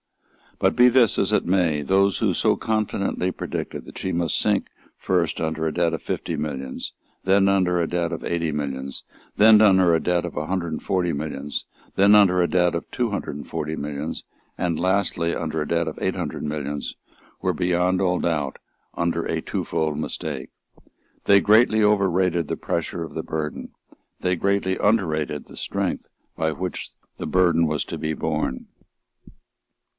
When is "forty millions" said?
10.83-11.65, 13.47-14.23